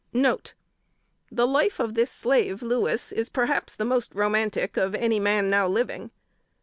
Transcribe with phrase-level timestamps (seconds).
[0.13, 0.55] NOTE.
[1.31, 5.67] The life of this slave Louis is perhaps the most romantic of any man now
[5.67, 6.09] living.